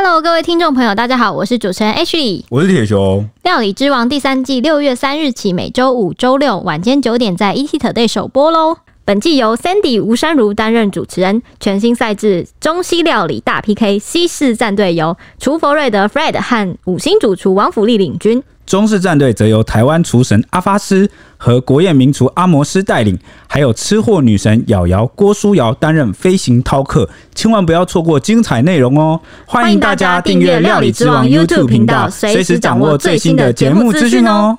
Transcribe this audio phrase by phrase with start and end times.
[0.00, 3.28] Hello，各位听众朋友，大家好，我是主持人 Ashley，我是铁雄。
[3.42, 8.76] 料理之王第三季六月三日起，每周五、周六晚间九点在 ETtoday 首播喽。
[9.04, 18.40] 本季由 Sandy 吴珊如担任主持人，全新赛制中西料理大 PK，西式战队由厨佛瑞德 Fred 和五星主厨王府力领军。
[18.68, 29.18] 中式战队则由台湾厨神阿发斯和国宴名厨阿摩斯带领，还有吃货女神瑶瑶郭书瑶担任飞行饕客，千万不要错过精彩内容哦！
[29.46, 34.58] 欢迎大家订阅料理之王 YouTube 频道，随时掌握最新的节目资讯哦。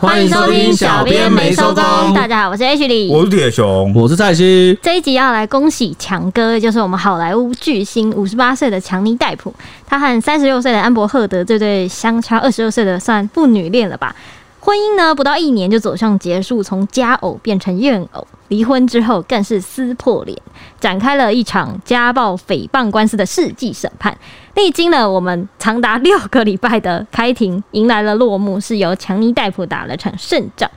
[0.00, 2.14] 欢迎收听，小编没收工。
[2.14, 4.78] 大家好，我是 H 李，我是铁雄，我是蔡西。
[4.80, 9.54] 这一集要来恭喜强哥，就是我们好莱坞巨星，五十八岁的强尼戴普。
[9.86, 14.16] 他和三十六岁的安伯赫德这对相差二十二岁的算父女恋了吧？
[14.60, 18.26] 婚姻呢，不到一年就走向结束，从家偶变成怨偶。
[18.48, 20.36] 离婚之后更是撕破脸，
[20.80, 24.16] 展开了一场家暴诽谤官司的世纪审判。
[24.54, 30.68] 历经了我们长达六个礼拜的开庭，迎来了落幕，是由强尼戴普打了场胜仗。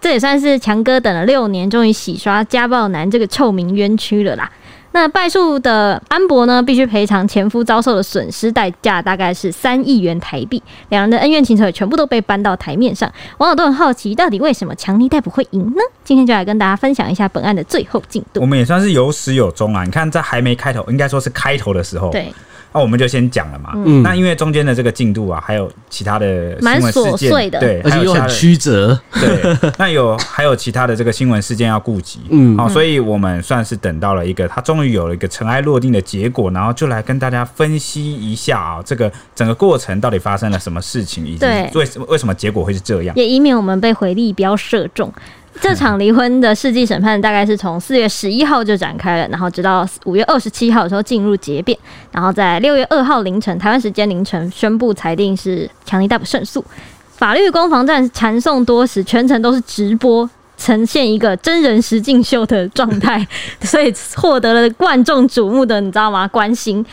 [0.00, 4.48] 这也算是强哥等了六年，终于洗刷家暴男这个臭名冤屈了啦。
[4.96, 10.60] 那败诉的安博呢，必须赔偿前夫遭受的损失代价，大概是三亿元台币。
[10.88, 15.82] 两人的恩怨情仇也全部都被搬到台面上，网友都很好奇，到底为什么强尼戴普会赢呢？
[16.02, 18.40] 今天就来跟大家分享一下本案的最后进度。
[18.40, 19.84] 我们也算是有始有终啊！
[19.84, 22.32] 你看，在还没开头，应该说是开头的时候，对。
[22.76, 23.72] 那我们就先讲了嘛。
[23.74, 29.00] 嗯，那因为中间的这个进度啊，还有其他的新闻事件，蛮琐碎的，对，而且又很曲折。
[29.14, 32.20] 对，那有还有其他的这个新闻事件要顾及。
[32.28, 45.10] 嗯，好，所以我们算是等到了一个，他终于有了一个尘埃落定的结果，然后就来跟大家分析一下啊，这个整个过程到底发生了什么事情，以及为什么为什么结果会是这样，也以免我们被回力镖射中。
[45.60, 51.76] 这场离婚的世纪审判大概是从四月十一号就展开了，然后直到五月二十七号的时候进入结辩，
[52.12, 56.64] 然后在六月二号凌晨台湾时间凌晨宣布裁定是强尼戴普胜诉。
[57.16, 60.28] 法律攻防战缠讼多时，全程都是直播，
[60.58, 63.26] 呈现一个真人实境秀的状态，
[63.62, 66.28] 所以获得了万众瞩目的，你知道吗？
[66.28, 66.84] 关心。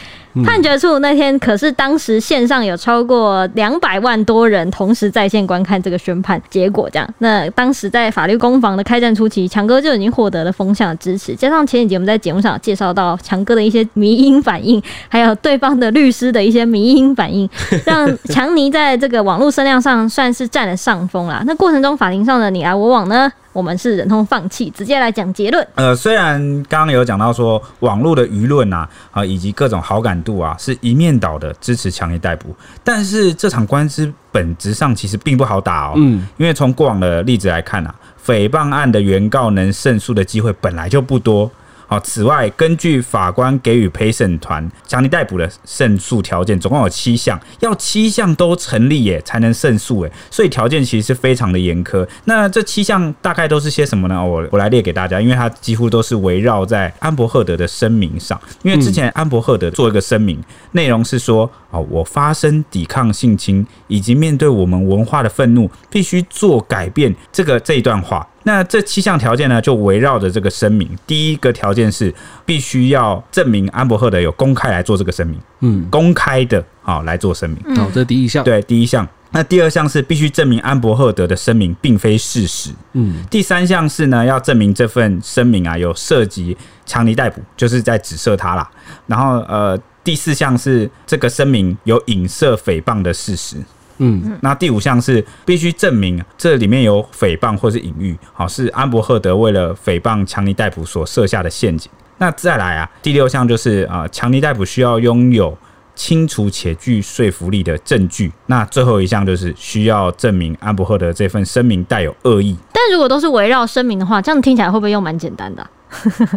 [0.43, 7.07] 判决处那天可是当时线上有超过两百万多人同时在线观看这个宣判结果，这样。
[7.19, 17.47] 那当时在法律攻防的开战初期，强哥就已经获得了风向的支持，加上前几集我们在节目上有介绍到强哥的一些迷因反应，还有对方的律师的一些迷因反应，
[17.85, 21.43] 让强尼在这个网络声量上算是占了上风啦。
[21.45, 25.65] 那过程中法庭上的你来我往呢，我们是忍痛放弃，直接来讲结论。
[25.75, 30.13] 呃，虽然刚刚有讲到说网络的舆论啊，啊以及各种好感。
[30.23, 35.93] 度啊，是一面倒的支持强烈逮捕，但是这场官司本质上其实并不好打哦。
[35.97, 37.93] 嗯，因为从过往的例子来看啊，
[38.25, 41.51] 诽谤案的原告能胜诉的机会本来就不多。
[41.93, 52.03] 好，此外，根据法官给予陪审团强力逮捕的胜诉条件，总共有七项，要七项都成立耶，才能胜诉诶，所以条件其实是非常的严苛。
[52.25, 54.25] 那这七项大概都是些什么呢？
[54.25, 58.41] 我我来列给大家，因为它几乎都是围绕在安伯赫德的声明上。
[58.63, 67.13] 因为之前安伯赫德做一个声明，内容是说：哦，我发声抵抗性侵，以及面对我们文化的愤怒，必须做改变。
[67.31, 68.25] 这个这一段话。
[68.43, 70.87] 那这七项条件呢，就围绕着这个声明。
[71.07, 72.13] 第一个条件是
[72.45, 77.75] 必须要证明安伯赫德有公开来做这个声明，嗯，公开的啊来做声明。
[77.75, 78.43] 好，这是第一项。
[78.43, 79.07] 对，第一项。
[79.31, 82.69] 那第二项是必须证明安伯赫德的声明并非事实。
[82.91, 83.25] 嗯。
[83.31, 86.55] 第三项是呢，要证明这份声明啊有涉及
[86.85, 88.69] 强尼逮捕，就是在指涉他啦。
[89.07, 93.57] 然后呃，第四项是这个声明有影射诽谤的事实。
[93.99, 101.91] 嗯，那第五项是必须证明这里面有诽谤或是隐喻，好，是安伯赫德为了诽谤强尼戴普所设下的陷阱。
[102.17, 105.55] 那再来啊，第六项就是啊，强尼戴普需要拥有
[105.95, 108.31] 清楚且具说服力的证据。
[108.47, 112.57] 那最后一项就是需要证明安伯赫德这份声明带有恶意。
[112.73, 115.69] 但如果都是围绕声明的话，这样听起来会不会又蛮简单的啊？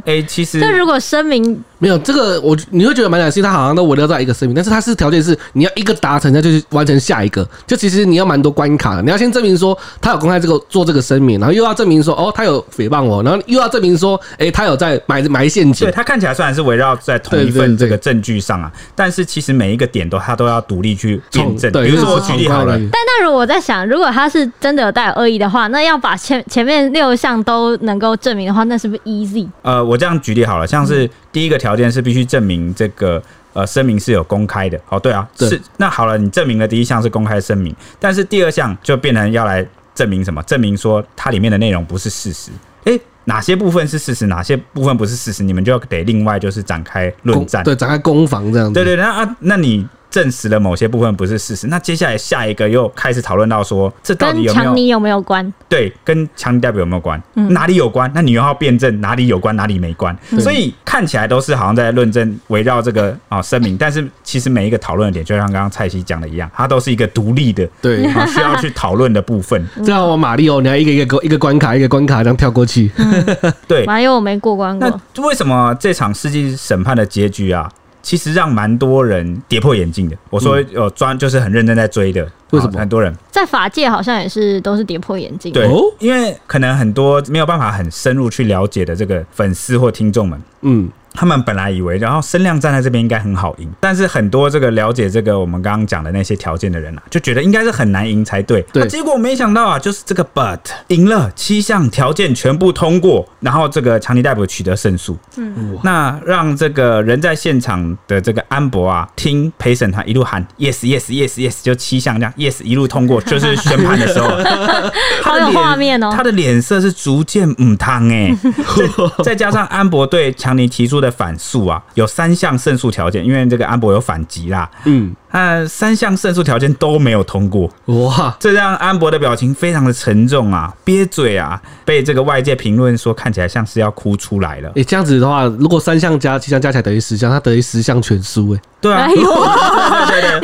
[0.04, 7.46] 哎、欸，其实，就如果声明没有这个，我你会觉得蛮难，因为他好像都围绕在一个声明，但是他是条件是你要一个达成，那就是完成下一个。
[7.66, 15.86] 就其实你要蛮多关卡的，你要先证明说他有公开这个做这个声明，然后又要证明说哦他有诽谤我，然后又要证明说哎、欸、他有在埋埋陷阱。
[15.86, 21.70] 对，他看起来虽然是围绕在同一份这个证据上啊，但是其实每一个点都他都要独立去验证。
[21.72, 29.45] 比如说我举例好了，但那如果我在想，如果他是真的有带有恶意的话，那要把前前面六项都能够证明的话，那是不是 easy？
[29.62, 33.22] 呃，我这样举例好了，像是第一个条件是必须证明这个
[33.52, 34.78] 呃声明是有公开的。
[34.88, 35.60] 哦，对啊，是。
[35.76, 40.42] 那好了，你证明了第一项是公开声明，但是第二项就变成要来证明什么？
[40.42, 42.50] 证明说它里面的内容不是事实。
[42.84, 45.42] 诶，哪些部分是事实，哪些部分不是事实？
[45.42, 48.74] 你们就得另外就是展开论战，对，展开攻防这样子。
[48.74, 49.86] 对对，那啊，那你。
[50.10, 55.52] 证实了某些部分不是事实，那接下来下一个又开始讨论到说，这到底有没有强尼有没有关？
[55.68, 57.20] 对，跟强尼代表有没有关？
[57.34, 58.10] 嗯、哪里有关？
[58.14, 60.16] 那你又要辩证哪里有关，哪里没关？
[60.30, 69.66] 嗯、所以看起来都是好像在论证围绕这个啊声明，但是其实每一个讨论的点，就像刚刚蔡西讲的一样，它都是一个独立的，对，需要去讨论的部分。
[69.84, 73.26] 这样我马里奥，你要一个一个一个关卡一个关卡这样跳过去，嗯、
[73.68, 75.00] 对，马里奥我没过关过。
[75.14, 77.70] 那为什么这场世纪审判的结局啊？
[78.06, 80.16] 其实让蛮多人跌破眼镜的。
[80.30, 82.22] 我说有专就是很认真在追的，
[82.52, 82.78] 为什么？
[82.78, 85.52] 很多人在法界好像也是都是跌破眼镜。
[85.52, 85.68] 对，
[85.98, 90.88] 因为可能很多没有办法很深入去了解的这个粉丝或听众们，嗯。
[91.16, 98.60] 他们本来以为，然后声量站在这边应该很好赢，但是很多这个了解这个我们刚刚讲的那些条件的人啊，就觉得应该是很难赢才对。
[98.72, 100.58] 对，结果没想到啊，就是这个 but
[100.88, 105.16] 赢了，七项条件全部通过，然后这个强尼戴普取得胜诉。
[105.36, 114.28] 嗯，那让这个人在现场的这个安博啊，听陪审团一路喊 yes yes yes yes，就七项这样 yes 一路通过，就是宣判的时候，
[115.24, 118.36] 好有画面哦，他的脸色是逐渐嗯汤哎，
[119.24, 121.05] 再加上安博对强尼提出的。
[121.06, 125.14] 的反诉啊，有三项胜诉条件，因为这个安博有反击啦，嗯。
[125.32, 128.34] 那三项胜诉条件都没有通过，哇！
[128.40, 134.72] 这让安博的表情非常的沉重啊，憋嘴啊，被这个外界评论说看起来像是要哭出来了。
[134.76, 138.60] 哎，这样子的话，如果三项加七项加起来等于十项，他等于十项全输哎。
[138.80, 139.16] 对啊， 你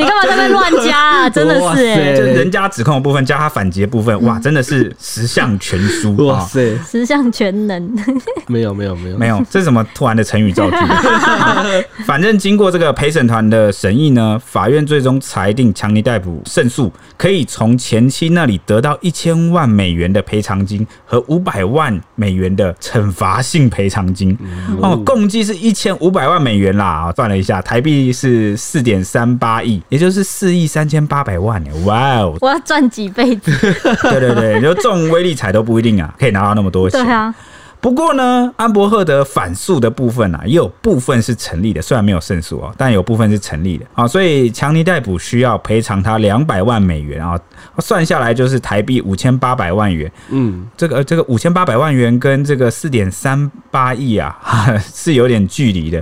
[0.05, 1.31] 干嘛在那乱加啊？
[1.31, 7.96] 真的是哎，就人家指控的部分加他反击的部分，哇，真的是十项全输 哇塞，十项全能。
[8.49, 10.76] 没有没有没有没有，这是什么突然的成语造句？
[12.05, 14.81] 反正经过这个陪审团的审议呢，法院。
[14.87, 24.37] 最终裁定强尼逮捕胜诉，可以从前妻那里得到一千万美元的赔偿金和五百万美元的惩罚性赔偿金。
[24.81, 27.12] 哦，共计是一千五百万美元啦！
[27.14, 31.62] 算了一下，台币是四点三八亿，也就是四亿三千八百万。
[31.84, 32.37] 哇哦！
[32.40, 33.50] 我要赚几辈子？
[34.02, 37.02] 对对对，就中威力彩都不一定啊，可以拿到那么多钱。
[37.05, 37.34] 对啊。
[37.82, 44.06] 不过呢，安伯赫德反诉的部分啊，也有部分是成立的，虽然没有胜诉哦，但有部分是成立的啊。
[44.06, 47.37] 所以强尼逮捕需要赔偿他两百万美元啊，
[47.81, 50.11] 算下来就是台币五千八百万元。
[50.29, 54.38] 嗯，这个这个五千八百万元跟这个四点三八亿啊，
[54.94, 56.00] 是有点距离的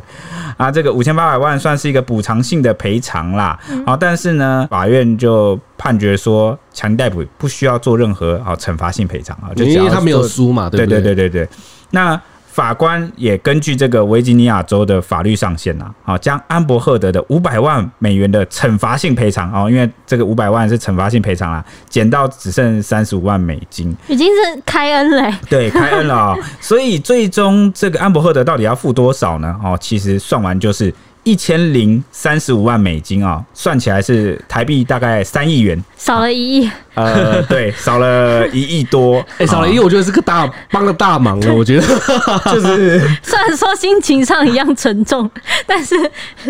[0.58, 0.70] 啊。
[0.70, 5.58] 这个五千八百万算是一个补偿性的赔偿啦，啊，但是呢，法院就。
[5.80, 11.48] 判决说，强尼戴普不需要做任何啊惩罚性赔偿啊，就因为他没有输嘛，对对对对对。
[11.92, 25.32] 那法官也根据这个维吉尼亚州的法律上限呐，啊，将安伯赫德的五百万美元的惩罚性赔偿啊，因为这个五百万是惩罚性赔偿啦，减到只剩三十五万美金，已经是开恩了。
[25.48, 26.36] 对，开恩了啊。
[26.60, 29.56] 所以最终这个安伯赫德到底要付多少呢？
[29.64, 30.92] 哦，其实算完就是。
[31.30, 36.70] 一千零三十五万美金啊，算起来是台币大概三亿元，少了一亿。
[36.94, 41.54] 呃，对，少了一亿多，哎、欸，少了一亿，我觉得是个大帮个大忙了。
[41.54, 41.82] 我觉得
[42.52, 45.30] 就是 虽然说心情上一样沉重，
[45.66, 45.94] 但是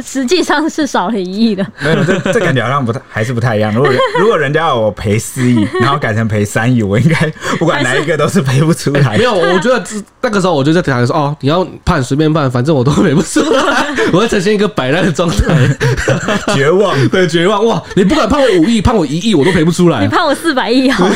[0.02, 1.66] 实际上是少了一亿的。
[1.80, 3.72] 没有，这这感觉好像不太，还是不太一样。
[3.74, 9.00] 如果如果人家要我赔四亿，然后改成赔三亿，我应该不管哪一个都是赔不出来。
[9.00, 9.84] 欸、没有，我觉得
[10.22, 15.36] 那个时候我就在台上说，哦，你要判随便判，反正我都赔不出来， 我会呈现一个摆烂的状态，
[16.54, 17.64] 绝望，对，绝望。
[17.66, 20.00] 哇，你不管判我五亿，判我一亿，我都赔不出来。
[20.00, 20.29] 你判我。
[20.34, 21.08] 四百亿好，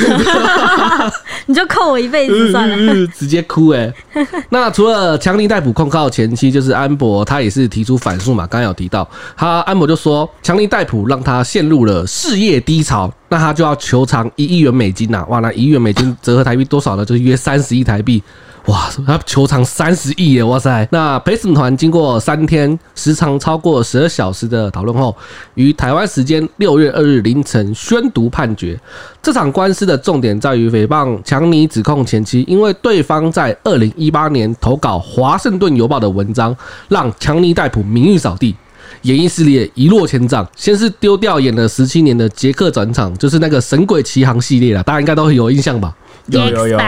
[1.46, 4.26] 你就扣我一辈子算了，嗯嗯，直接哭哎、欸。
[4.50, 8.46] 那除了强力逮捕控告前妻就是安博，他也是提出反诉嘛。
[8.46, 15.24] 刚刚有提到，他安博就说强力逮捕让他陷入了事业低潮，那他就要求偿一亿元美金呐。
[15.28, 17.04] 哇，那一亿元美金折合台币多少呢？
[17.04, 18.22] 就是约三十亿台币。
[18.66, 20.42] 哇，他球场三十亿耶！
[20.42, 25.14] 哇塞，那陪审团经过三天，时长超过十二小时的讨论后，
[25.54, 28.78] 于台湾时间六月二日凌晨宣读判决。
[29.22, 36.56] 这场官司的重点在于诽谤强尼指控前妻，因为对方在二零一八年投稿《华盛顿邮报》的文章，
[36.88, 38.56] 让强尼戴普名誉扫地，
[39.02, 40.48] 演艺事业一落千丈。
[40.56, 45.94] 先是丢掉演了十七年的杰克转场，就是那个《神鬼奇航》系列了，大家应该都有印象吧？
[46.26, 46.78] 有有有，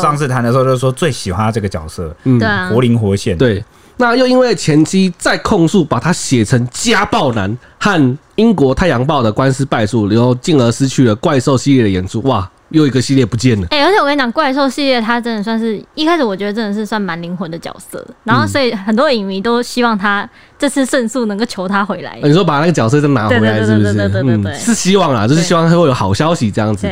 [0.00, 3.36] 上次谈的时候就是说最喜欢他这个角色，嗯，活灵活现。
[3.36, 3.64] 对，
[3.96, 12.20] 那又因为前妻再控诉，把他写成家暴男，和英国太阳报的官司败诉，然后进而失去了怪兽系列的演出。
[12.22, 12.48] 哇！
[12.70, 13.68] 又一个系列不见了。
[13.70, 18.04] 哎、欸，而且我跟你讲，怪兽系列它真的算是一开始，我觉得真的是算蛮灵魂的角色。
[18.24, 22.18] 然后，所以很多影迷都希望他这次胜诉能够求他回来。
[22.20, 23.94] 你说把那个角色再拿回来，是不是？
[23.94, 26.90] 对对对对对，是希望啦，就是希望他会有好消息这样子。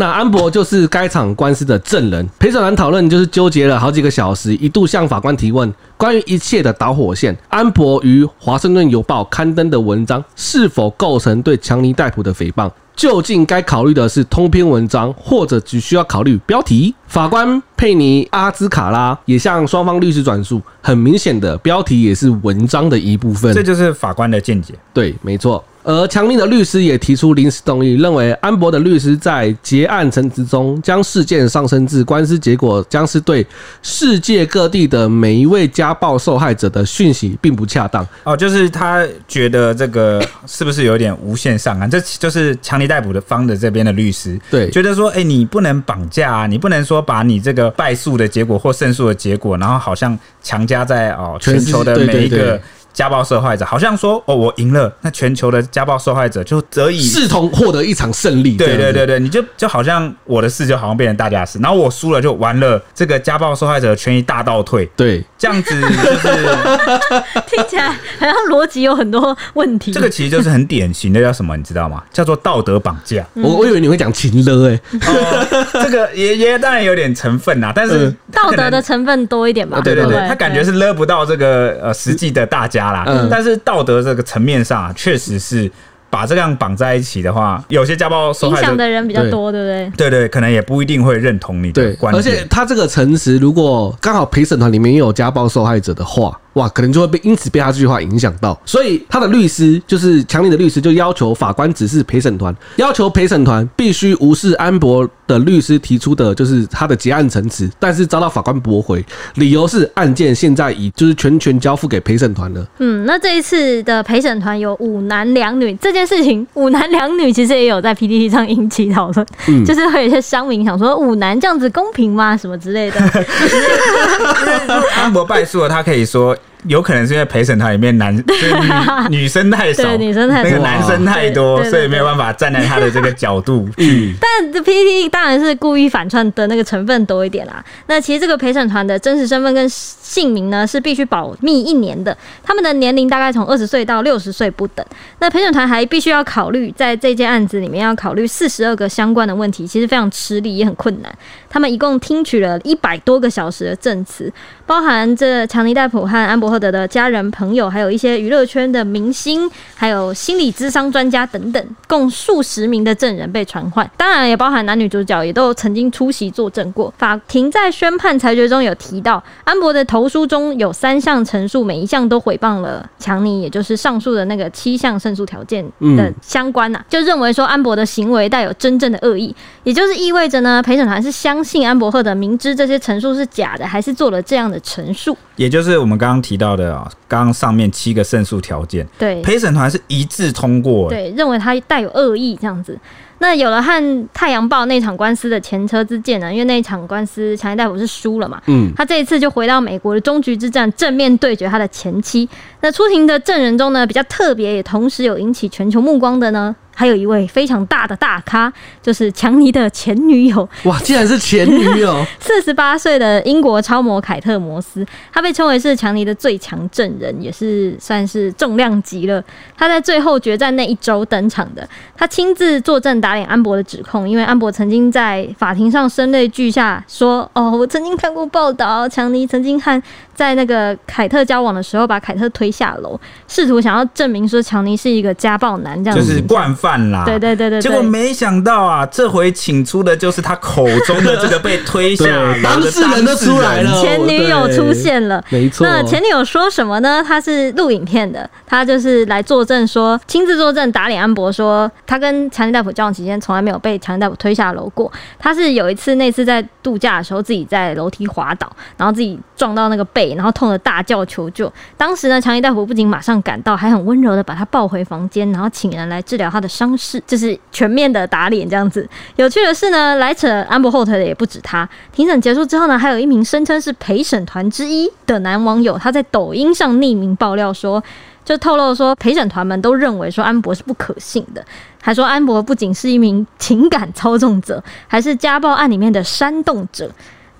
[0.00, 12.70] 那安博就是该场官司的证人，陪审团讨论就是纠结了好几个小时，一度向法官提问关于一切的导火线，安博于《华盛顿邮报》刊登的文章是否构成对强尼戴普的诽谤？
[12.96, 16.94] 究竟该考虑的是通篇文章，或者只需要考虑标题？
[17.06, 23.52] 法官佩尼阿兹卡拉也向双方律师转述，很明显的标题也是文章的一部分。
[23.52, 24.72] 这就是法官的见解。
[24.94, 25.62] 对，没错。
[25.82, 33.46] 而强尼的律师也提出临时动议，认为安博的律师在结案陈词中将事件上升至官司结果将是对
[33.82, 38.06] 世界各地的每一位家暴受害者的讯息，并不恰当。
[38.24, 41.88] 哦，就是他觉得这个是不是有点无限上纲？
[41.88, 52.60] 这就是强力逮捕的方的这边的律师对，觉得说，哎、欸，你不能绑架啊，你不能说把你这个败诉的结果或胜诉的结果，然后好像强加在哦全球的每一个。
[52.92, 64.84] 家暴受害者好像说：“哦，我赢了，那全球的家暴受害者就得以视同获得一场胜利。”对对对对，你就就好像我的事就好像变成大家的事，然后我输了就完了，这个家暴受害者的权益大倒退。
[64.96, 66.46] 对，这样子就是
[67.46, 69.92] 听起来好像逻辑有很多问题。
[69.92, 72.02] 这个其实就是很典型的叫什么，你知道吗？
[72.12, 73.24] 叫做道德绑架。
[73.34, 79.80] 我我以为你会讲情勒哎、哦， 这个也也当然有点成分呐，但是道德的成分多一点吧？
[79.80, 82.79] 对对对，他感觉是勒不到这个呃实际的大家。
[83.06, 85.70] 嗯，但是道德这个层面上啊，确实是
[86.08, 90.08] 把这样绑在一起的话，有些家暴受害响的人比较多，对不对？
[90.08, 92.18] 对对，可能也不一定会认同你的观点。
[92.18, 96.38] 而且他这个诚实，如果刚好陪审团里面也有家暴受害者的话。
[96.54, 109.04] 哇，可能就会被因此被他这句话影响到，所以他的律师就是强尼的律师，就要求法官指示陪审团，要求陪审团必须无视安博的律师提出的，就是他的结案陈词，但是遭到法官驳回，
[109.36, 112.66] 理由是案件现在已就是全权交付给陪审团了。
[112.78, 122.36] 嗯，那这一次的陪审团有五男两女，这件事情五男两女其实也有在 PPT 上引起讨论，嗯，就是会有一些乡民想说五男这样子公平吗？
[122.36, 123.00] 什么之类的。
[125.00, 126.36] 安博败诉了，他可以说。
[126.66, 128.14] 有可能是因为陪审团里面男
[129.08, 133.68] 女女生太少，女生太少，那个男生太多，所以没有办法站在他的这个角度。
[133.78, 137.64] 嗯，但这 PPT 当然是故意反串的那个成分多一点啦。
[137.86, 142.16] 那其实这个陪审团的真实身份跟姓名呢，是必须保密一年的。
[142.42, 144.84] 他们的年龄大概从二十岁到六十岁不等。
[145.18, 151.12] 那陪审团还必须要考虑，在这件案子里面要考虑四十二个相关的问题，其实非常吃力，也很困难。
[151.48, 154.32] 他们一共听取了一百多个小时的证词，
[154.66, 163.88] 包含这强尼戴普和安博赫德的家人、朋友，还有一些娱乐圈的明星，还有心理智商专家等等，共数十名的证人被传唤。
[163.96, 166.92] 当然，也包含男女主角，也都曾经出席作证过。
[166.98, 175.64] 法庭在宣判裁决中有提到，安博的投书中有三项陈述，每一项都诽谤了强尼，也就是上述的那个七项胜诉条件
[175.96, 181.10] 的相关呐、就认为说安博的行为带有真正的恶意，也就是意味着呢，陪审团是。
[181.20, 185.14] 相信安博赫德明知这些陈述是假的，还是做了这样的陈述？
[185.36, 192.76] 也就是我们刚刚提到的啊，刚刚上面七个胜诉条件，对，陪审团是一致通过，对，认为他带有恶意这样子。
[193.22, 193.70] 那有了和
[194.14, 196.32] 《太阳报》那场官司的前车之鉴呢？
[196.32, 202.26] 因为那场官司强尼大夫是输了嘛，嗯，他这一次就回到美国的终局之战，正面对决他的前妻。
[202.62, 206.56] 那出庭的证人中呢，比较特别，也同时有引起全球目光的呢。
[206.80, 210.48] 还有一位非常大的大咖，就是强尼的前女友。
[210.64, 212.02] 哇，竟然是前女友！
[212.18, 214.82] 四十八岁的英国超模凯特摩斯，
[215.12, 219.22] 她被称为是强尼的最强证人，也是算是重量级了。
[219.58, 229.82] 她在最后决战那一周登场的，她亲自作证打脸安博的指控，因为安博曾经在法庭上声泪俱下说：“哦，我曾经看过报道，强尼曾经和
[230.20, 245.66] 在那个凯特交往的时候，把凯特推下楼，试图想要证明说强尼是一个家暴男，这样子就是惯犯。”啦，对对对对，结果没想到啊，这回请出的就是他口中的这个被推下 楼当事人都出来了，前女友出现了，没错。
[245.66, 247.02] 那前女友说什么呢？
[247.02, 254.92] 她是录影片的，她就是来作证说，亲自作证打脸安博，说他跟强尼戴普交往期间从来没有被强尼戴普推下楼过。
[255.18, 261.52] 他是有一次那次在度假的时候自己在楼梯滑倒，然后自己撞到那个背，然后痛得大叫求救。
[261.76, 266.50] 当时呢，强尼大夫不仅马上赶到，还很温柔的把他抱回房间，然后请人来治疗他的。
[266.50, 268.86] 伤势就是全面的打脸这样子。
[269.16, 271.66] 有趣的是呢，来扯安博后腿的也不止他。
[271.90, 277.82] 庭审结束之后呢，还有一名声称是陪审团之一的男网友，他在抖音上匿名爆料说，
[278.24, 281.42] 就透露说陪审团们都认为说安博是不可信的，
[281.80, 286.90] 还说安博不仅是一名情感操纵者，还是家暴案里面的煽动者。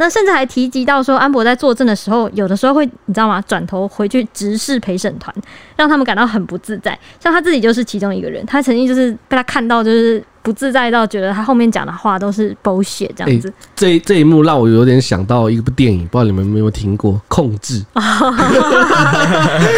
[0.00, 3.38] 那甚至还提及到说，安博在作证的时候，有的时候会你知道吗？
[3.42, 5.34] 转头回去直视陪审团，
[5.76, 6.98] 让他们感到很不自在。
[7.20, 13.48] 像他自己就是其中一个人，他曾经就是被他看到就是不自在到觉得他后面讲的话都是 bullshit 这样子。
[13.48, 17.82] 欸、这这一幕让我有点想到一部电影，不知道你们有没有听过《控制》？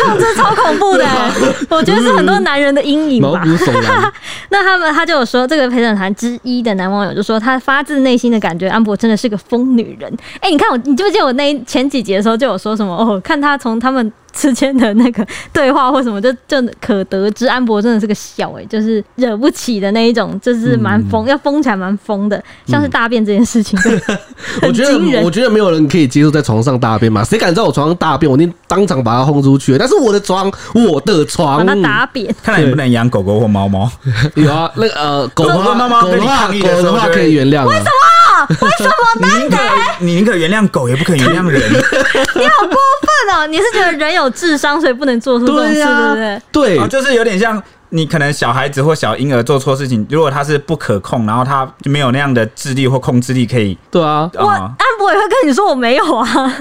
[0.04, 1.06] 控制超恐怖的，
[1.70, 3.28] 我觉得是很多男人的阴影吧。
[3.28, 4.12] 毛骨悚然。
[4.50, 10.12] 那他们他就有说，这个陪审团之一的男网友就说，他发自内心的感觉安博真的是个疯女人。
[10.36, 12.94] 哎、欸，你看我，你记不记得我那前几集的时候就有说什么？
[12.94, 14.12] 哦，看他从他们。
[14.34, 24.18] 之间的那个对话或什么，就就可得知安博真的是个小哎、欸，就是惹不起的那一种，就是蛮疯，嗯、要疯起来蛮疯的，像是大便这件事情， 嗯、
[24.62, 29.76] 我觉得我觉得没有人可以接受在床上大便嘛，谁敢在我床上大便，我一定当场把他轰出去。
[29.78, 32.34] 但是我的床，我的床，把他打扁。
[32.42, 33.90] 看来你不能养狗狗或猫猫。
[34.34, 37.66] 有啊，那个呃，狗的话，猫猫狗的话，狗的话可以原谅。
[37.66, 38.11] 为什么？
[38.48, 38.92] 为什么？
[39.20, 39.58] 你宁可
[40.00, 41.60] 你宁可原谅狗，也不可以原谅人。
[41.70, 43.46] 你好过分哦！
[43.46, 46.42] 你是觉得人有智商，所以不能做出这种事，对不对？
[46.52, 53.76] 对，哦，就是有点像你可能小孩子或小婴儿做错事情，如果他是不可控，然后他就没有那样的智力或控制力可以。
[53.90, 56.26] 对啊，我安博也会跟你说我没有啊。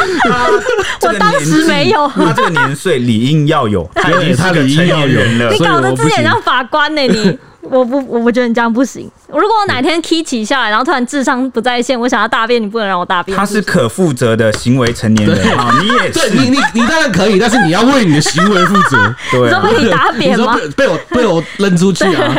[1.02, 2.06] 我当时没有。
[2.08, 5.50] 他这个年岁理应要有， 他已经是个成年人了。
[5.50, 7.36] 你搞得自己很像法官呢，你。
[7.68, 9.10] 我不，我不觉得你这样不行。
[9.26, 13.36] 如果我哪天 key 起下来，然后突然智商不在线，我想要大便，你不能让我大便。
[13.36, 19.12] 他是可负责的行为成年人啊，你也是，你你你当然可以，但是你要为你的行为负责。
[19.32, 20.56] 对、啊，你说被你打扁吗？
[20.76, 22.32] 被我被我扔出去啊！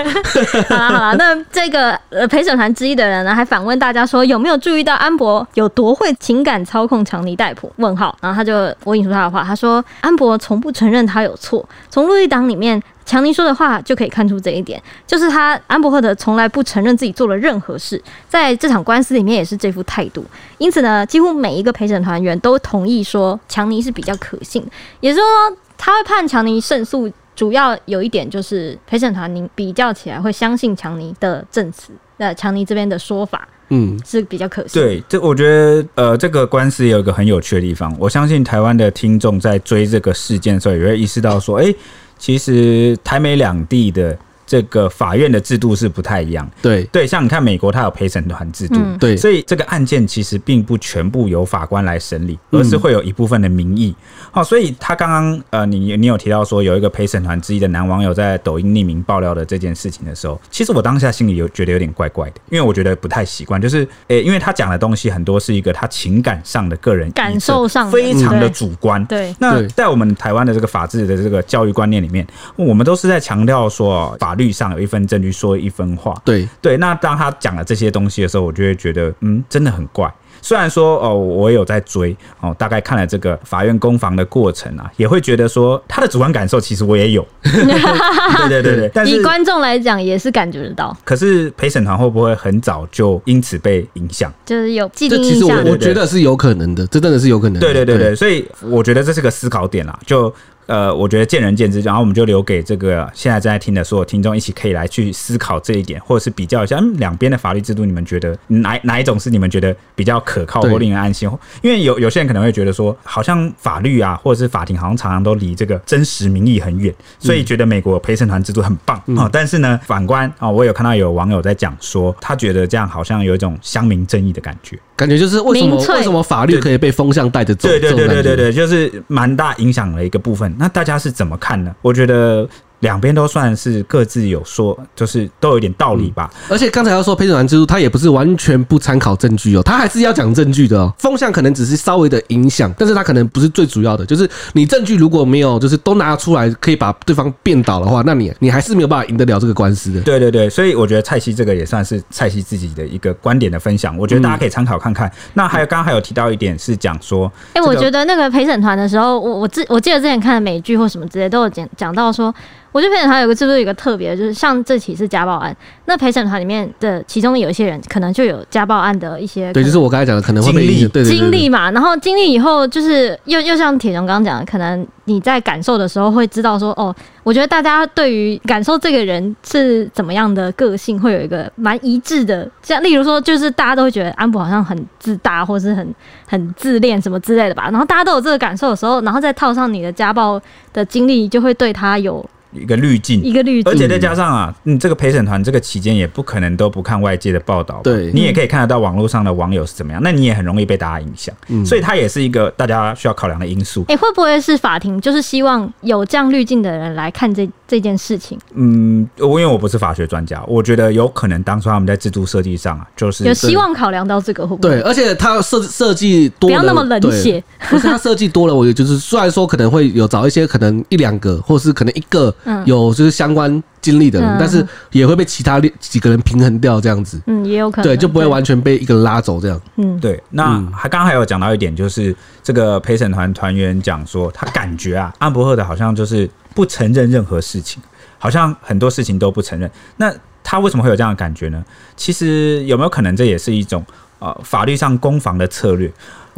[0.70, 7.72] 好了好了，那这个呃陪审团之一的人呢，还反问大家说，有没有注意到安博有多会情感操控强尼戴普？
[7.78, 8.18] 问号。
[8.20, 12.84] 然后他就我引述他的话，他说安博从不承认他有错，从录音档里面。
[13.06, 20.26] 强尼说的话就可以看出这一点，就是他安伯赫德从来不承认自己做了任何事，在这场官司里面也是这副态度。
[20.58, 24.62] 因此呢，几乎每一个陪审团员都同意说强尼是比较可信，
[25.00, 27.10] 也就是说他会判强尼胜诉。
[27.34, 34.80] 主要有一点就是陪审团您比较起来会相信强尼的证词，那强尼这边的说法，嗯，是比较可惜。
[34.80, 41.76] 对，这我觉得呃，这个官司有一个很有趣的地方，我相信台湾的听众在追这个事件的时候，也会意识到说，哎、欸。
[42.20, 44.18] 其实台美两地的。
[44.48, 46.84] 这个法院的制度是不太一样，对。
[46.86, 53.94] 对，像你看美国，它有陪审团制度，嗯、对，所以这个案件其实并不全部由法官来审理，而是会有一部分的民意。
[54.32, 76.78] 好、嗯哦，所以他刚刚呃，你你有提到说有一个陪审团之一的男网友在抖音匿名爆料的这件事情的时候，其实我当下心里有觉得有点怪怪的，因为我觉得不太习惯，就是诶，因为他讲的东西很多是一个他情感上的个人感受上非常的主观，对，那在我们台湾的这个法治的这个教育观念里面，我们都是在强调说法律上有一份证据说一分话，对对。
[76.78, 80.10] 那当他讲了这些东西的时候，我就会觉得，嗯，真的很怪。
[80.40, 87.28] 虽然说哦，我有在追哦，大概看了这个法院攻防的过程啊，也会觉得说他的主观感受其实我也有。
[87.44, 90.96] 对对对对， 但是以观众来讲也是感觉得到。
[91.04, 94.32] 可是陪审团会不会很早就因此被影响？
[94.46, 95.34] 就是有既定印象。
[95.34, 97.60] 其实我我觉得是有可能的，这真的是有可能的。
[97.60, 100.34] 对对对对，所以我觉得这是个思考点啦，就。
[100.68, 111.30] 呃，我觉得见仁见智，然后我们就留给这个现在正在听的所有听众一起可以来去思考这一点，或者是比较一下，嗯，两边的法律制度，你们觉得哪哪一种是你们觉得比较可靠或令人安心？
[111.62, 119.30] 因为有有些人可能会觉得说，好像法律啊，或者是法庭，好像常常都离这个真实民意很远，所以觉得美国陪审团制度很棒啊、嗯哦。
[119.32, 127.70] 但是呢，反观啊，我有看到有网友在讲说，他觉得这样好像有一种乡民正义的感觉，感觉就是为什么为什么法律可以被风向带着走？
[127.70, 130.54] 对对对对对对，就是蛮大影响的一个部分。
[130.58, 131.76] 那大家是怎么看呢？
[131.82, 132.48] 我觉得。
[132.82, 136.30] 两边都算是各自有说，就是都有点道理吧。
[136.34, 140.94] 嗯、而且刚才要说陪审团制度，他也不是完全不参考证据哦，他还是要讲证据的哦。
[141.00, 144.06] 风向可能只是稍微的影响，但是他可能不是最主要的。
[144.06, 150.02] 就是你证据如果没有，就是都拿出来可以把对方辩倒的话，那你你还是没有办法赢得了这个官司的。
[150.02, 155.08] 对对对，所以我觉得蔡西这个也算是蔡西自己的一个观点的分享，我觉得大家可以参考看看。
[155.08, 162.34] 嗯、那还有刚刚还有提到一点是讲说，哎、欸，我觉得那个陪审团的时候，我我记我记得之前看的美剧或什么之类都有讲讲到说。
[162.78, 185.96] 我觉得陪审团有个是不是有个特别，就是像这起是家暴案，那陪审团里面的其中有一些人可能就有家暴案的一些，对，就是我刚才讲的可能会经历，对经历嘛，然后经历以后就是又又像铁雄刚刚讲的，可能你在感受的时候会知道说，哦，我觉得大家对于感受这个人是怎么样的个性，会有一个蛮一致的，像例如说，就是大家都会觉得安博好像很自大，或是很
[186.28, 190.40] 很自恋什么之类的吧，然后大家都有这个感受的时候，然后再套上你的家暴
[190.74, 192.24] 的经历，就会对他有。
[192.62, 203.82] 一个滤镜，一个滤镜，而且再加上啊，你这个陪审团这个期间也不可能都不看外界的报道，对，你也可以看得到网络上的网友是怎么样，那你也很容易被大家影响，嗯，所以它也是一个大家需要考量的因素。
[203.88, 208.40] 哎、欸，会不会是法庭就是希望有这样滤镜的人来看这这件事情？
[208.54, 214.70] 嗯，我因为我不是法学专家，我觉得有可能当初他们在制度设计上啊，就是有希望考量到这个会不会？
[214.70, 217.44] 对，而且他设设计多了，不要那么冷血。
[217.70, 222.34] 不是他设计多了，我觉得就是虽然说可能会有找一些可能一两个，或是可能一个
[222.66, 227.22] 有就是相关经历的人，嗯、但是也会被其他几个人平衡掉这样子。
[227.28, 227.84] 嗯，也有可能。
[227.84, 229.62] 对，就不会完全被一个人拉走这样。
[229.76, 230.22] 嗯，对。
[230.32, 236.30] 那还刚刚还有讲到一点，就是这个陪审团团员讲说，他感觉啊，安伯赫的好像就是。
[236.58, 237.80] 不承认任何事情，
[238.18, 239.70] 好像很多事情都不承认。
[239.98, 240.12] 那
[240.44, 241.64] 他为什么会有这样的感觉呢？
[241.96, 243.86] 其实有没有可能这也是一种
[244.18, 245.88] 呃法律上攻防的策略？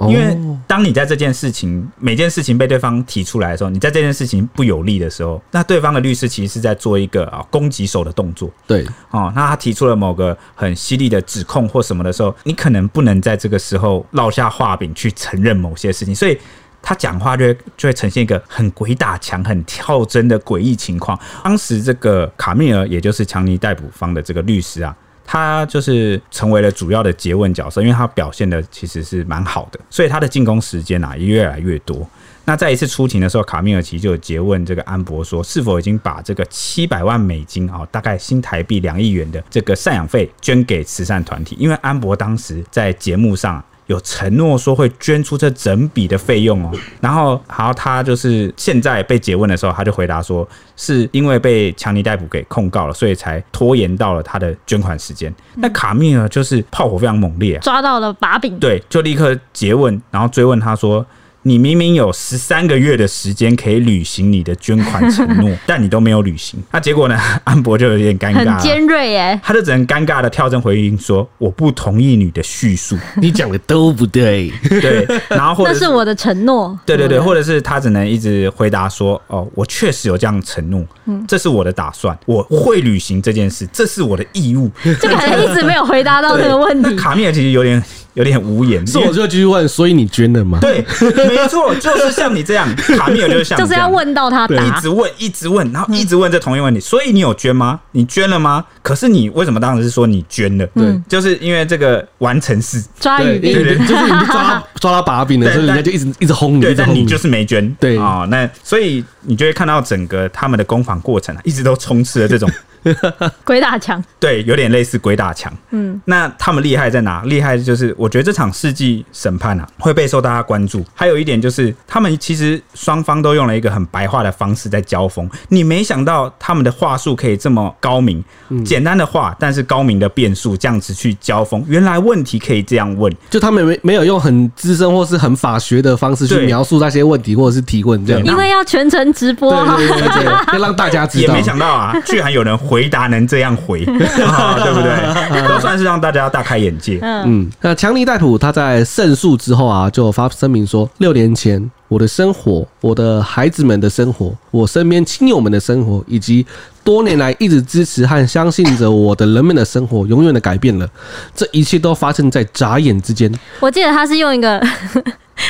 [0.08, 8.50] 因为当你在这件事情每件事情被对方提出来的时候，你在这件事情不有利的时候，那对方的律师其实是在做一个啊攻击手的动作。
[8.66, 16.38] 对，哦，那他提出了某个很犀利的指控或什么的时候，你可能不能在这个时候落下话柄去承认某些事情，所以。
[16.82, 21.20] 他讲话就会就会呈现一个很鬼打墙、很跳针的诡异情况。
[21.44, 24.96] 当时这个卡密尔，也就是强尼逮捕方的这个律师啊，
[25.32, 32.10] 他就是成为了主要的诘问角色，因为他表现的其实是蛮好的，所以他的进攻时间啊也越来越多。
[32.46, 41.56] 那在一次出庭的时候，卡米尔奇就有詰问这个安博说，是否已经把这个七百万美金啊，大概新台币两亿元的这个赡养费捐给慈善团体？
[41.60, 43.64] 因为安博当时在节目上。
[43.90, 46.72] 有承诺说会捐出这整笔的费用哦，
[47.02, 50.48] 然后，好，他就是现在被诘问的时候，他就回答说，
[50.78, 55.34] 是因为被强尼逮捕给控告了，所以才拖延到了他的捐款时间。
[55.56, 61.06] 那卡密呢就是炮火非常猛烈，抓到了把柄，对，就立刻诘问，然后追问他说。
[61.44, 67.18] 你明明有十三个月的时间可以履行你的捐款承诺， 但你都没有履行，那结果呢？
[67.46, 86.90] 安博就有点尴尬，很尖锐耶，他就只能尴尬的跳针回应说：“我不同意你的叙述， 你讲的都不对。”对，然后或者是，那是我的承诺，对对对，或者是他只能一直回答说：“哦，我确实有这样承诺，嗯，这是我的打算，我会履行这件事，这是我的义务。”这个还一直没有回答到这个问题。
[86.90, 87.82] 那卡米尔其实有点。
[88.14, 90.60] 有点无言，所以我就继续问，所以你捐了吗？
[90.62, 90.84] 对，
[91.28, 92.68] 没错，就是像你这样，
[92.98, 96.80] 卡米尔就是像， 就是要问到他答，一直问，一直问，然后一直问这同一个问题。
[96.80, 97.80] 所以你有捐吗？
[97.92, 98.66] 你捐了吗？
[98.82, 100.66] 可是你为什么当时是说你捐了？
[100.76, 103.54] 对，就是因为这个完成式抓语病，
[103.88, 107.70] 就是你抓抓到把柄的时候，人家就一直一直轰你，但你就是没捐。
[107.80, 112.50] 对啊，那所以你就会看到整个他们的攻防过程啊，一直都充斥了这种。
[113.44, 115.52] 鬼打墙，对，有点类似鬼打墙。
[115.72, 117.22] 嗯，那他们厉害在哪？
[117.26, 120.84] 厉害就是，我觉得这场世纪审判啊，会备受大家关注。
[120.94, 125.30] 还有一点就是，他们其实双方都用了一个很白话的方式在交锋。
[125.50, 128.24] 你没想到他们的话术可以这么高明，
[128.66, 131.64] 简单的话，但是高明的变数，这样子去交锋。
[131.68, 138.24] 原来问题可以这样问，就他们没没有用很资深或是很法学的方式去描述那些问题，或者是提问这样。
[138.26, 141.28] 因为要全程直播，对对对，要让大家知道。
[141.28, 142.58] 也没想到啊，居然有人。
[142.70, 143.84] 回答能这样回，
[144.24, 145.42] 啊、对不对？
[145.50, 147.00] 都算是让大家大开眼界。
[147.02, 156.46] 嗯，那强尼戴普他在胜诉之后啊，就发声明说：六年前我的生活，我的孩子们的生活，我身边亲友们的生活，以及
[156.84, 160.88] 多年来一直支持和相信着我的人们的生活，永远的改变了。
[161.34, 163.32] 这一切都发生在眨眼之间。
[163.60, 164.62] 我记得他是用一个。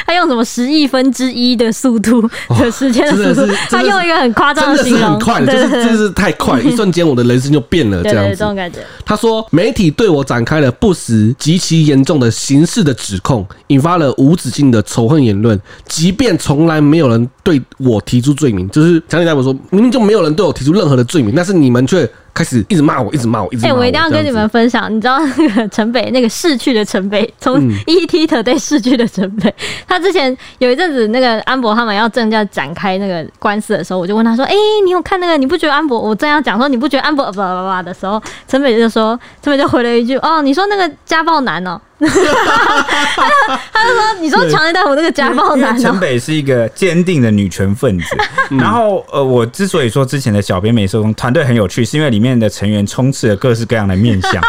[0.06, 2.22] 他用什么十亿分之一的速度
[2.60, 3.54] 的时间的速度？
[3.70, 8.36] 他用一个很夸张的形容，很快的，就是真是太快，一瞬间我的人生就变了，这样子。
[8.36, 8.80] 这种感觉。
[9.06, 15.60] 他说，媒体对我展开了不实、极其严重的刑事的指控，引发了无止境的仇恨言论。
[15.86, 22.10] 即便从来没有人对我提出罪名，就是强尼戴普说，明明就没有人对我提出任何的罪名，但是你们却。
[22.40, 23.74] 开始一直骂我，一直骂我，一直骂我。
[23.74, 29.54] 哎、欸，我一定要跟你们分享，你知道那个城北，那个逝去的城北， 从 ET Today 逝去的城北，
[29.86, 35.36] 他之前有一阵子那个安博他们要正要展开那个官司的时候，我就问他说：“哎、欸，你有看那个？
[35.36, 36.00] 你不觉得安博？
[36.00, 37.26] 我正要讲说你不觉得安博……
[37.26, 43.34] 叭叭叭的时候，城北就说，城北就回了一句：哦，你说那个家暴男哦。”他就
[43.74, 48.06] 他就说：“你说强尼戴普那个家暴男，陈北是一个坚定的女权分子。
[48.52, 54.42] 然后，呃，我之所以说之前的小编美术工团队很有趣，是因为里面的成员充斥了各式各样的面相。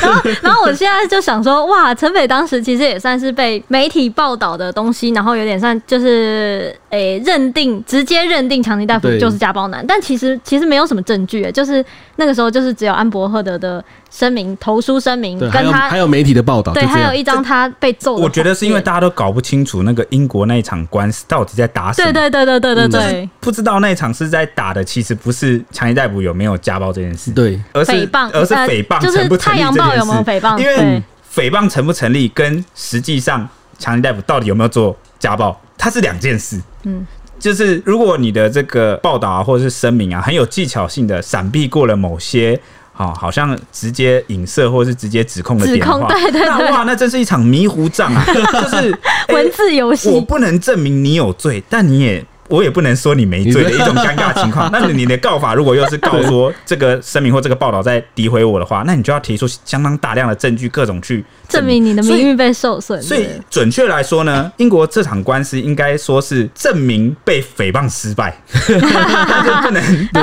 [0.00, 9.84] 然后，然后我现在就想说，哇，陈北当时其实也算是被媒体报道的东西，然后有点算就是诶、欸、认定，直接认定强尼大夫就是家暴男。
[9.86, 11.84] 但其实其实没有什么证据，就是
[12.16, 18.14] 那个时候就是只有安博赫德的。”声明投书声明，跟他还有媒体的报道，对，还有一张他被揍。
[18.14, 22.10] 我觉得是因为大家都搞不清楚那个英国那一场官司到底在打什么。
[22.10, 29.36] 对对对对对对对，不知道那一场是在打的，其实不是强尼大夫有没有家暴这件事，对，而是诽谤，而是诽谤成不成立这件事。
[29.36, 30.58] 就是《太阳报》有没有诽谤？
[30.58, 31.02] 因为
[31.34, 33.46] 诽谤成不成立，跟实际上
[33.78, 36.60] 强尼大夫到底有没有做家暴，它是两件事。
[36.84, 37.06] 嗯。
[37.38, 42.58] 就是如果你的这个报道啊，或者是声明啊，很有技巧性的闪避过了某些。
[42.98, 48.24] 好，好像直接影射或是直接指控的点的话，对对对，那哇，那真是一场迷糊仗啊！
[48.32, 48.98] 就是
[49.34, 52.24] 文字游戏，我不能证明你有罪，但你也。
[52.48, 54.70] 我也不能说你没罪的一种尴尬情况。
[54.72, 63.00] 那你的告法如果又是告说这个声明或这个报道在诋毁我的话，那你就要提出相当大量的证据，各种去证明你的名誉被受损。
[63.02, 69.82] 所以准确来说呢，英国这场官司应该说是证明被诽谤失败， 但是不能
[70.12, 70.22] 对，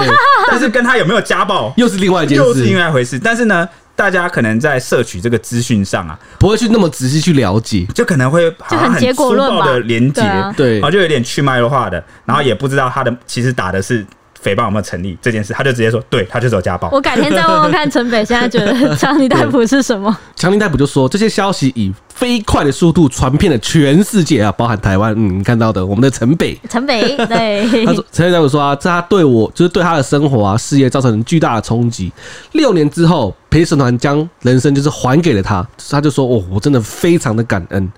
[0.49, 3.19] 但是跟他有没有家暴又是另外一件事，又是另外一回事。
[3.19, 3.67] 但是呢。
[3.95, 10.21] 大家可能在摄取这个资讯上啊，不会去那么仔细去了解，就可能会好像很粗暴的连接，
[10.58, 14.06] 对，然后就有点去脉络化的，然后也不知道他的其实打的是。
[14.43, 16.89] 诽谤有没有成立这件事，他就直接说，对，他就是有家暴。
[16.91, 20.15] 我改天再问问看陈北，现在觉得 强尼逮捕是什么？
[20.36, 25.13] 强尼逮捕就说，这些消息以飞快的速度传遍了全世界啊，包含台湾。
[25.15, 32.12] 嗯，你看到的，我们的陈北，陈北，对， 他说，强尼戴普说啊，这他对我就是对他的生活啊、事业造成巨大的冲击。
[32.51, 37.91] 六年之后，陪审团将人生就是还给了他，他就说，哦，我真的非常的感恩。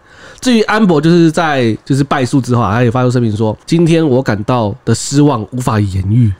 [0.45, 6.31] 至于安博，就是在就是败诉之后，他也发出声明说：“今天我感到的失望无法言喻，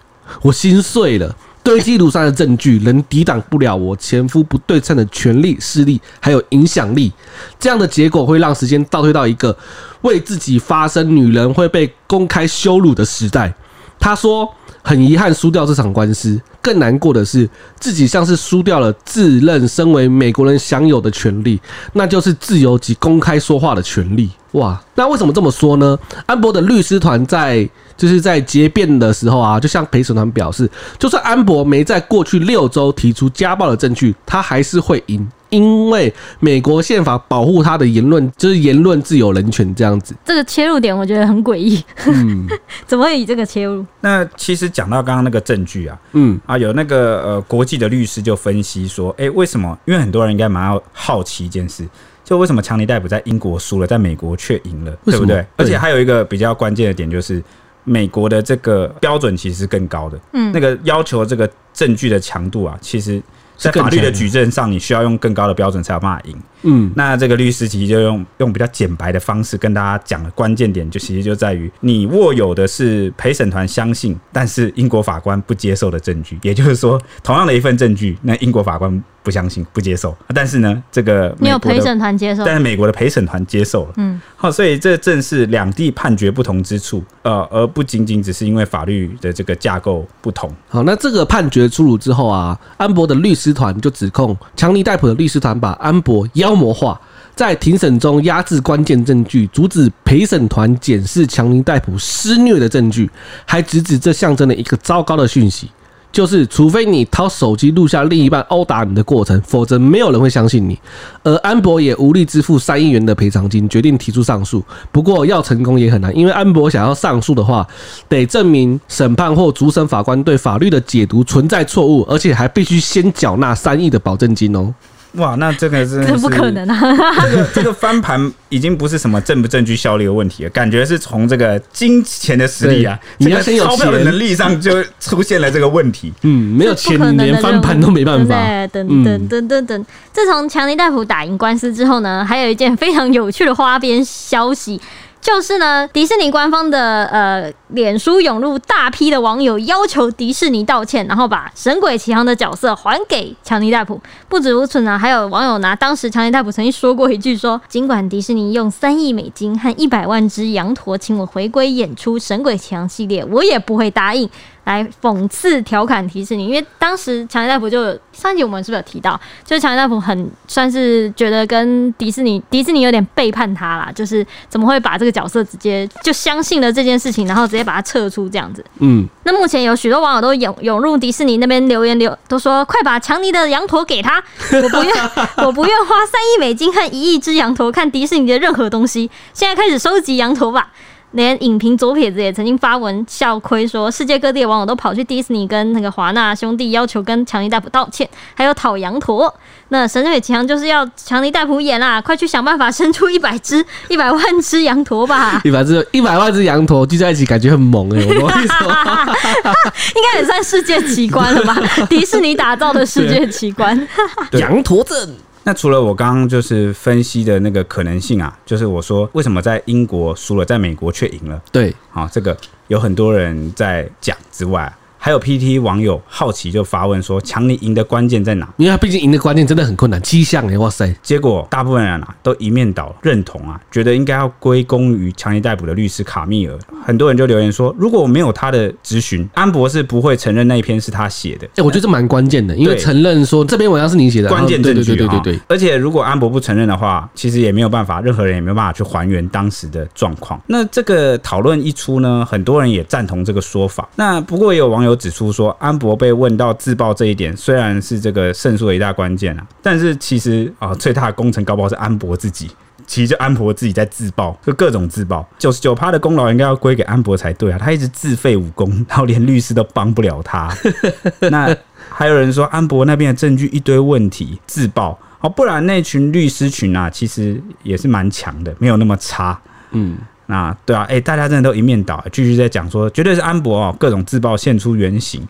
[0.44, 1.36] 我心碎了。
[1.63, 7.12] 堆积如山的证据仍抵挡不了我前夫不对称的权力、势力还有影响力。
[7.60, 9.58] 这样的结果会让时间倒退到一个
[10.02, 13.52] 为自己发声女人会被公开羞辱的时代。”
[14.00, 14.48] 他说。
[14.88, 21.60] 很遗憾输掉这场官司，更难过的是自己像是输掉了自认身为美国人享有的权利，
[21.93, 24.30] 那就是自由及公开说话的权利。
[24.52, 25.98] 哇，那为什么这么说呢？
[26.28, 27.67] 安博的律师团在
[27.98, 30.69] 就是在结辩的时候啊，就向陪审团表示，
[31.00, 35.28] 就算安博没在过去六周提出家暴的证据，他还是会赢。
[35.56, 40.13] 因为美国宪法保护他的言论，就是言论自由、人权这样子。
[40.26, 41.82] 这个切入点我觉得很诡异。
[42.08, 42.46] 嗯，
[42.86, 43.86] 怎么会以这个切入？
[44.02, 49.78] 那其实讲到刚刚那个证据啊，嗯啊，有那个呃国际的律师就分析说，哎，为什么？
[49.86, 51.88] 因为很多人应该蛮要好奇一件事，
[52.24, 55.46] 就为什么强尼戴普在英国输了，在美国却赢了，对不对？
[55.56, 57.41] 而且还有一个比较关键的点就是，
[57.86, 63.22] 美国的这个标准其实是更高的，嗯，那个要求这个证据的强度啊，其实。
[63.58, 66.36] 在法律的举证上，你需要用更高的标准才有办法赢。
[66.63, 76.39] 嗯，那这个律师其实就用用比较简白的方式跟大家讲的关键点，就其实就在于你握有的是陪审团相信，但是英国法官不接受的证据。
[76.41, 83.94] 也就是说，同样的一份证据，那英国法官不相信、不接受，但是呢，这个没有陪审团接受，但是美国的陪审团接受了。
[83.98, 90.50] 嗯，好，所以这正是两地判决不同之处，呃，而不仅仅只是因为法律的这个架构不同。
[90.70, 96.56] 好，那这个判决出炉之后啊，安博的律师团就指控强尼戴普的律师团把安博妖。
[96.56, 96.98] 魔化，
[97.36, 103.10] 在庭审中压制关键证据，阻止陪审团检视强尼戴普施虐的证据，
[103.46, 105.70] 还直指这象征了一个糟糕的讯息，
[106.15, 110.80] 就是除非你掏手机录下另一半殴打你的过程，否则没有人会相信你。
[111.23, 114.63] 而安博也无力支付三亿元的赔偿金，决定提出上诉。
[114.93, 117.67] 不过要成功也很难，因为安博想要上诉的话，
[118.08, 124.73] 得证明审判或主审法官对法律的解读存在错误，而且还必须先缴纳三亿的保证金哦。
[125.17, 126.80] 哇，那这个是， 这不可能啊！
[127.21, 136.13] 这个这个翻盘已经不是什么证不证据效力的问题了，感觉是从这个金钱的实力啊，你要先有钞票的能力上就出现了这个问题。
[136.23, 138.36] 嗯，没有钱连翻盘都没办法。
[138.67, 144.80] 等等等等等，自从强尼戴普打赢官司之后呢，还有一件非常有趣的花边消息。
[145.26, 154.00] 就是呢，迪士尼官方的呃，脸书涌入大批的网友要求迪士尼道歉，然后把《神鬼奇航》的角色还给强尼戴普。
[154.30, 164.30] 不止如此呢，还有网友拿当时强尼戴普曾经说过一句说：“尽管迪士尼用三亿美金和一百万只羊驼请我回归演出《神鬼奇航》系列，我也不会答应。”
[164.65, 178.65] 来讽刺调侃迪士尼，因为当时强尼戴普就上一集我们是不是有提到，就是强尼戴普很算是觉得跟迪士尼迪士尼有点背叛他啦，就是怎么会把这个角色直接就相信了这件事情，然后直接把他撤出这样子。
[178.80, 184.93] 嗯，那目前有许多网友都涌涌入迪士尼那边留言留，都说快把强尼的羊驼给他，我不愿
[185.45, 190.71] 我不愿花三亿美金和一亿只羊驼看迪士尼的任何东西，现在开始收集羊驼吧。
[191.15, 199.34] 连影评左撇子也曾经发文笑亏说，世界各地的网友都跑去迪士尼跟那个华纳兄弟要求跟强尼戴普道歉，还有讨羊驼。
[199.69, 205.41] 那《神鬼奇航》就是要强尼戴普演啦，快去想办法生出一百只、一百万只羊驼吧！
[205.45, 208.19] 一百只、一百万只羊驼聚在一起，感觉很猛哎、欸！
[208.19, 208.67] 我跟你说，
[209.95, 211.58] 应该也算世界奇观了吧？
[211.89, 213.88] 迪士尼打造的世界奇观，
[214.34, 215.15] 羊驼镇。
[215.48, 221.40] 那除了我刚刚就是分析的那个可能性啊，就是我说为什么在英国输了，在美国却赢了？
[221.52, 222.36] 对，好，这个
[222.68, 224.74] 有很多人在讲之外。
[225.06, 228.50] 还有 PT 网友好奇就发问说：“强尼赢的关键在哪？
[228.58, 230.91] 因为他毕竟赢的关键真的很困难，七项哎，哇塞！
[231.04, 236.58] 结果大部分人啊都一面倒认同啊，觉得应该要归功于强尼逮捕的律师卡密尔。
[236.84, 241.46] 很多人就留言说，如果我没有他的咨询，安博是不会承认那一篇是他写的。
[241.58, 244.96] 哎，我觉得这蛮关键的，因为承认说这篇文章是你写的，关键证据。
[244.96, 245.39] 对对对对。
[245.48, 250.41] 而且如果安博不承认的话，其实也没有办法，任何人也没有办法去还原当时的状况。
[250.48, 253.88] 那这个讨论一出呢，很多人也赞同这个说法。
[253.96, 255.76] 那不过也有网友指出说，安。
[255.78, 262.50] 博被问到自爆这一点，虽然是这个胜诉的一大关键啊，但是其实啊，最大的功臣搞不好是安博自己。
[262.88, 270.56] 其实就安博自己在自爆，就各种自爆，九十九趴的功劳应该要归给安博才对啊，他一直自废武功，然后连律师都帮不了他。
[271.30, 271.54] 那
[271.90, 279.38] 还有人说安博那边的证据一堆问题，自爆哦，不然那群律师群啊，其实也是蛮强的，没有那么差。
[279.72, 279.98] 嗯。
[280.28, 285.22] 那对啊，哎、大家真的都一面倒，继续在讲说，绝对是安博哦，各种自曝现出原形，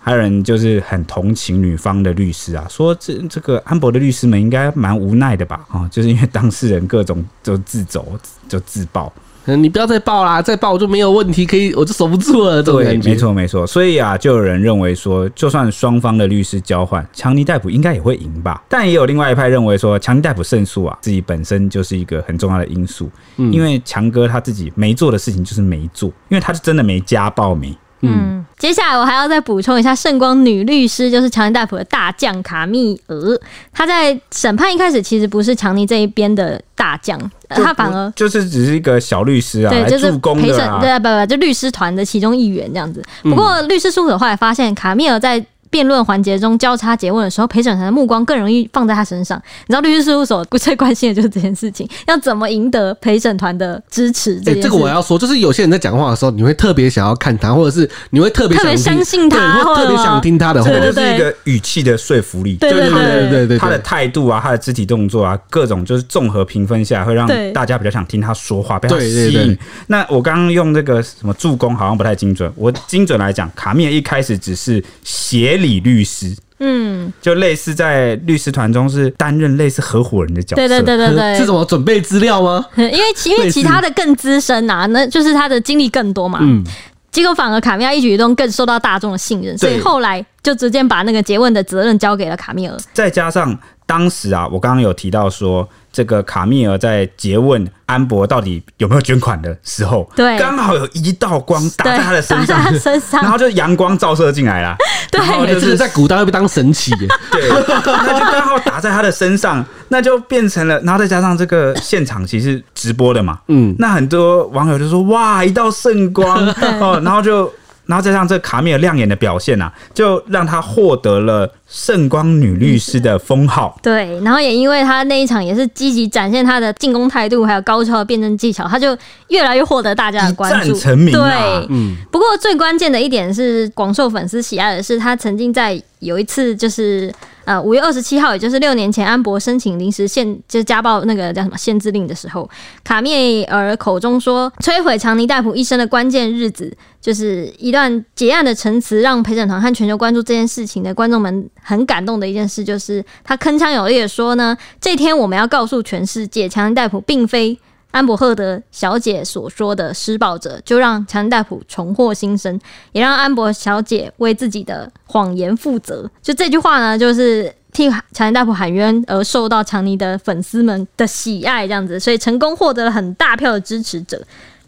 [0.00, 5.64] 还有人就是很同情女方的律师啊，说这这个安博的律师们应该蛮无奈的吧？
[5.68, 9.12] 啊，就是因为当事人各种就自走就自爆。
[9.46, 12.62] 嗯，你不要再报啦，再报我就没有问题，可以我就守不住了。
[12.62, 13.66] 对，没错没错。
[13.66, 18.62] 所以啊，就有人认为说，就算双方的律师交换，强尼戴普应该也会赢吧。
[18.68, 23.10] 但也有另外一派认为说，强尼戴普胜诉啊，自己本身就是一个很重要的因素。
[23.36, 27.76] 嗯，因为强哥他自己没做的事情就是没做，因为他是真的没家暴没。
[28.06, 33.38] 嗯，接下来我还要再补充一下，圣光女律师就是强尼戴普的大将卡密尔，
[33.72, 43.02] 她在审判一开始其实不是强尼这一边的大将，她反而就是只是一个小律师啊，对，就是陪审，对啊，对，不不，就律师团的其中一员这样子。
[43.22, 45.44] 不过律师事务所后来发现，卡密尔在。
[45.74, 49.36] 辩论环节中交叉诘问的时候，陪审团的目光更容易放在他身上。
[49.66, 54.52] 你知道律师事务所最关心的就是这件事情，要怎么赢得陪审团的支持这。
[54.52, 69.32] 哎、欸，这个我要说，就是有些人在讲话的时候，你会特别想要看他，或者是你会特别特别相信他，或特别想听他的话，对对对，就是一个语气的说服力，对对对对对，对，他的态度啊，他的肢体动作啊，各种就是综合评分下来，会让大家比较想听他说话，被他吸引。
[69.32, 69.58] 对对对，
[69.88, 76.36] 那我刚刚用那个什么助攻好像不太精准，我精准来讲，卡密尔一开始只是协理律师。
[76.60, 82.64] 嗯，就类似在律师团中是担任类似合伙人的角色，对对对对对， 是什么准备资料吗？
[82.76, 86.38] 因为其因为其他的更资深啊，那就是他的经历更多嘛。
[86.42, 86.62] 嗯，
[87.10, 92.76] 结果反而卡米尔一举一动更受到大众的信任，所以后来就直接把那个结问的责任交给了卡米尔。
[92.92, 95.68] 再加上当时啊，我刚刚有提到说。
[95.94, 103.22] 这个卡密尔在诘问安博到底有没有捐款的时候，对，刚好有一道光打在他的身上，身上。
[103.22, 104.76] 然后就阳光照射进来了，
[105.08, 106.90] 对，就是在古代会被当神奇，
[107.30, 116.44] 对，那就刚好打在他的身上，那就变成了，然后再加上这个现场其实直播的嘛，嗯，那很多网友就说哇，一道圣光
[116.80, 117.48] 哦，然后就。
[117.86, 123.76] 然后再上这卡密尔亮眼的表现啊，就让他获得了圣光女律师的封号。
[123.82, 131.28] 对，然后也因为她那一场也是积极展现她的进攻态度，还有高超的辩证技巧，她就越来越获得大家的关注，成名啊。
[131.28, 131.96] 对，嗯。
[132.12, 137.12] 不过最关键的一点是，广受粉丝喜爱的是，她曾经在有一次就是。
[137.46, 142.48] 呃，五月二十七号，也就是六年前，安博申请临时限，就是家暴那个叫什么限制令的时候，
[142.82, 157.58] 卡密尔口中说，摧毁强尼戴普一生的关键日子，就是一段结案的陈词，让陪审团和全球关注这件事情的观众们很感动的一件事，就是他铿锵有力的说呢，这天我们要告诉全世界，强尼戴普并非。
[157.90, 166.10] 安博赫德小姐所说的施暴者，就让强尼戴普重获新生，也让安博小姐为自己的谎言负责。
[166.20, 174.20] 就这句话呢，就是替强尼戴普喊冤，而受到强尼的粉丝们的喜爱，这样子，所以成功获得了很大票的支持者。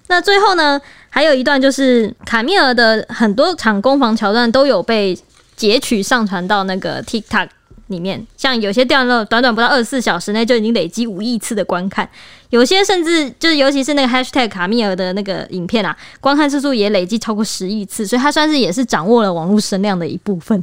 [0.06, 0.80] 那最后呢，
[1.11, 5.18] 还有一段就是卡米尔的很多场攻防桥段都有被
[5.57, 7.49] 截取上传到那个 TikTok。
[7.88, 12.09] 里面像有些掉落，短短不到二十四小时内就已经累积五亿次的观看，
[12.51, 20.61] 有些甚至就是尤其是那个 hashtag 卡密尔的那个影片啊，观看次数也累计超过十亿次，所以它算是也是掌握了网络声量的一部分，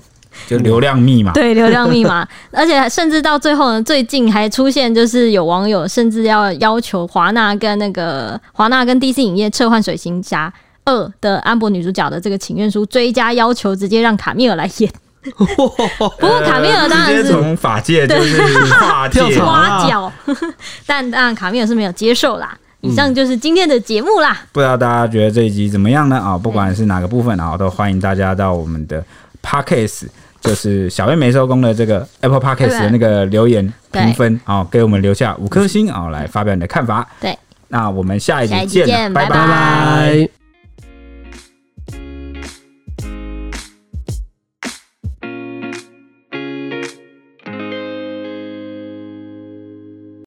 [0.49, 1.31] 就流量密码。
[1.31, 10.53] 对，流量密码， 而且甚至到最后呢，最近还出现就是有网友甚至要要求华纳跟那个华纳跟 DC 影业撤换水行侠
[10.85, 14.91] 二的安博女主角的这个请愿书，追加要求直接让卡米尔来演。
[15.23, 20.11] 不过卡米尔当然是从法界就 是跨界挖角，
[20.85, 22.57] 但当然卡米尔是没有接受啦。
[22.81, 24.41] 以上就是今天的节目啦。
[24.51, 26.17] 不知道大家觉得这一集怎么样呢？
[26.17, 29.01] 啊，不管是哪个部分啊，都欢迎大家到我们的
[29.41, 30.07] Podcast，
[30.41, 37.07] 就是小月没收工的这个 Apple Podcast 的那个留言评分啊，给我们留下五颗星啊，来发表你的看法。
[37.21, 39.29] 对，那我们下一集见，见，拜拜。
[39.29, 40.42] 拜拜。